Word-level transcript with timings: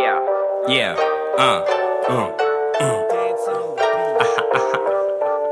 Yeah. 0.00 0.16
Yeah. 0.66 0.96
Uh. 1.36 1.60
Uh. 2.08 2.32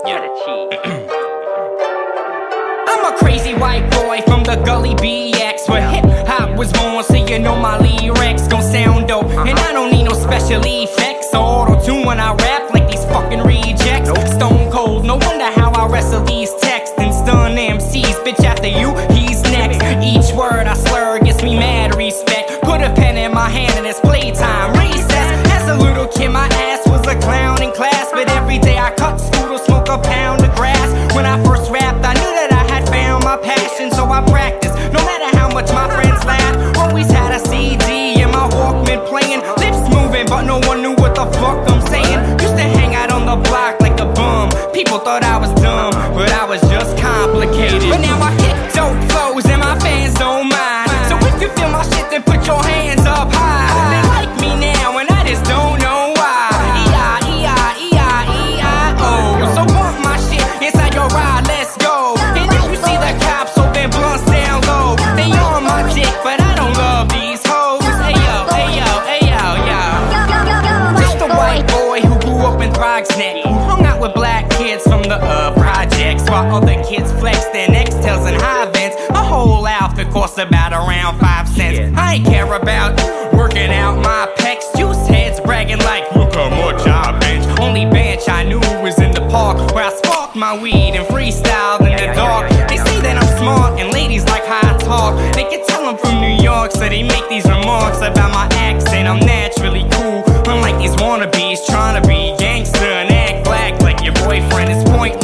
Yeah. 0.07 0.21
the. 0.25 0.71
I'm 2.89 3.05
a 3.13 3.17
crazy 3.19 3.53
white 3.53 3.91
boy 3.91 4.23
from 4.27 4.43
the 4.45 4.57
gully 4.65 4.95
BX 4.95 5.69
where 5.69 5.87
hip 5.91 6.07
hop 6.27 6.57
was 6.57 6.73
born, 6.73 7.05
so 7.05 7.17
you 7.17 7.39
know 7.39 7.57
my 7.57 7.77
lyrics 7.79 8.49
gon' 8.49 8.63
sound 8.63 9.09
dope. 9.09 9.27
And 9.27 9.59
I 9.59 9.73
don't 9.75 9.91
need 9.91 10.05
no 10.05 10.15
special 10.15 10.63
effects 10.65 11.35
or 11.35 11.41
auto 11.41 11.85
tune 11.85 12.07
when 12.07 12.19
I 12.19 12.33
rap 12.33 12.71
like 12.73 12.89
these 12.91 13.05
fucking 13.05 13.41
rejects. 13.41 14.09
Stone 14.33 14.71
cold, 14.73 15.05
no 15.05 15.17
wonder 15.17 15.51
how 15.61 15.71
I 15.73 15.87
wrestle 15.93 16.25
these 16.25 16.55
texts 16.55 16.95
and 16.97 17.13
stun 17.13 17.57
MCs. 17.57 18.25
Bitch, 18.25 18.43
after 18.45 18.69
you, 18.69 18.95
a 22.89 22.95
pen 22.95 23.17
in 23.17 23.33
my 23.33 23.49
hand 23.49 23.75
and 23.77 23.87
it's 23.87 24.01
playtime. 24.01 24.73
Recess. 24.73 25.31
As 25.53 25.69
a 25.69 25.77
little 25.77 26.07
kid, 26.07 26.31
my 26.31 26.47
ass 26.69 26.87
was 26.87 27.07
a 27.07 27.19
clown 27.21 27.63
in 27.63 27.73
class, 27.73 28.11
but 28.13 28.29
every 28.31 28.59
day 28.59 28.79
I 28.79 28.91
cut 28.95 29.19
school 29.19 29.49
to 29.57 29.59
smoke 29.65 29.89
a 29.89 29.99
pound 29.99 30.45
of 30.45 30.55
grass. 30.55 30.89
When 31.15 31.27
I 31.27 31.43
first 31.45 31.71
rapped, 31.71 32.05
I 32.05 32.15
knew 32.15 32.33
that 32.41 32.51
I 32.53 32.65
had 32.73 32.89
found 32.89 33.25
my 33.25 33.37
passion, 33.37 33.91
so 33.91 34.05
I 34.05 34.21
up 72.99 73.11
in 73.11 73.15
Throgs 73.15 73.19
Neck, 73.19 73.45
who 73.45 73.51
hung 73.51 73.85
out 73.85 74.01
with 74.01 74.15
black 74.15 74.49
kids 74.51 74.83
from 74.85 75.03
the 75.03 75.17
uh 75.17 75.53
projects, 75.55 76.23
while 76.29 76.55
other 76.55 76.75
kids 76.85 77.13
flexed 77.13 77.53
their 77.53 77.69
Nextels 77.69 78.27
and 78.27 78.41
high 78.41 78.71
vents. 78.73 78.97
A 79.11 79.23
whole 79.23 79.67
outfit 79.67 80.11
cost 80.11 80.39
about 80.39 80.73
around 80.73 81.19
five 81.19 81.49
cents. 81.49 81.97
I 81.97 82.15
ain't 82.15 82.27
care 82.27 82.53
about 82.53 82.97
working 83.33 83.71
out 83.71 83.97
my 84.03 84.29
pecs. 84.39 84.65
Juice 84.77 85.07
heads 85.09 85.41
bragging 85.41 85.79
like, 85.79 86.05
look 86.15 86.35
how 86.35 86.51
much 86.51 86.87
I 86.87 87.19
bench. 87.19 87.61
Only 87.61 87.85
bench 87.85 88.29
I 88.29 88.45
knew 88.45 88.61
was 88.83 88.99
in 88.99 89.13
the 89.13 89.27
park 89.29 89.59
where 89.73 89.85
I 89.85 89.91
sparked 89.91 90.37
my 90.37 90.61
weed 90.61 90.95
and 90.95 91.07
freestyled 91.07 91.81
in 91.81 91.97
the 91.97 92.13
dark. 92.15 92.51
They 92.69 92.79
say 92.79 93.01
that 93.03 93.17
I'm 93.21 93.39
smart 93.39 93.81
and 93.81 93.93
ladies 93.93 94.25
like 94.27 94.45
how 94.45 94.61
I 94.63 94.77
talk. 94.79 95.15
They 95.35 95.45
can 95.45 95.65
tell 95.67 95.85
I'm 95.85 95.99
from 95.99 96.21
New 96.21 96.43
York, 96.43 96.73
so 96.73 96.89
they 96.89 97.03
make 97.03 97.29
these 97.29 97.45
remarks 97.45 97.99
about 97.99 98.33
my 98.33 98.49
accent. 98.57 99.09
I'm 99.09 99.21
naturally 99.21 99.87
cool, 99.93 100.23
unlike 100.51 100.79
these 100.79 100.95
wannabes 100.97 101.65
trying 101.67 102.01
to 102.01 102.09
be 102.09 102.18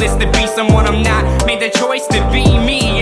Pointless 0.05 0.23
to 0.23 0.39
be 0.39 0.45
someone 0.45 0.85
I'm 0.85 1.01
not. 1.01 1.47
Made 1.47 1.59
the 1.59 1.71
choice 1.79 2.05
to 2.07 2.21
be 2.31 2.45
me 2.59 2.94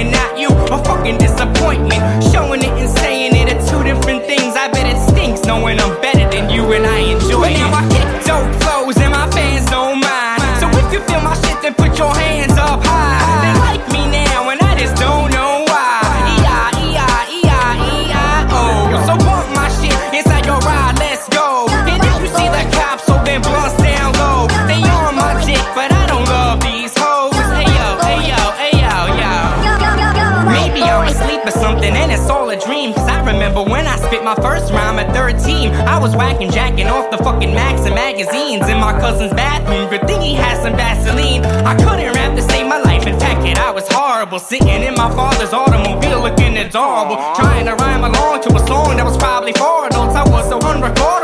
something 31.73 31.93
and 31.95 32.11
it's 32.11 32.29
all 32.29 32.49
a 32.49 32.59
dream. 32.59 32.93
Cause 32.93 33.07
I 33.07 33.19
remember 33.25 33.63
when 33.63 33.87
I 33.87 33.95
spit 33.97 34.23
my 34.23 34.35
first 34.35 34.71
rhyme 34.71 34.99
at 34.99 35.13
13. 35.13 35.71
I 35.71 35.97
was 35.99 36.15
whacking, 36.15 36.51
jacking 36.51 36.87
off 36.87 37.09
the 37.09 37.17
fucking 37.17 37.53
Max 37.53 37.81
and 37.81 37.95
magazines 37.95 38.67
in 38.69 38.79
my 38.79 38.93
cousin's 38.99 39.33
bathroom. 39.33 39.89
Good 39.89 40.05
thing 40.07 40.21
he 40.21 40.33
had 40.33 40.61
some 40.61 40.75
Vaseline. 40.75 41.43
I 41.65 41.75
couldn't 41.75 42.13
rap 42.13 42.35
to 42.35 42.41
save 42.41 42.67
my 42.67 42.79
life. 42.79 43.07
In 43.07 43.19
fact, 43.19 43.45
it 43.45 43.57
I 43.57 43.71
was 43.71 43.87
horrible. 43.89 44.39
Sitting 44.39 44.83
in 44.89 44.93
my 44.93 45.09
father's 45.15 45.53
automobile 45.53 46.21
looking 46.21 46.57
adorable. 46.57 47.17
Trying 47.35 47.65
to 47.65 47.75
rhyme 47.75 48.03
along 48.03 48.41
to 48.43 48.55
a 48.55 48.67
song 48.67 48.97
that 48.97 49.05
was 49.05 49.17
probably 49.17 49.53
for 49.53 49.87
adults. 49.87 50.15
I 50.15 50.23
was 50.29 50.47
so 50.49 50.59
unrecordable. 50.59 51.22